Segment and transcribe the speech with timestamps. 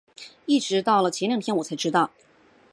[0.47, 2.09] 一直到了前两天我才知道